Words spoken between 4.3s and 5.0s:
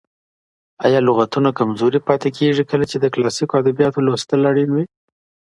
اړین وي؟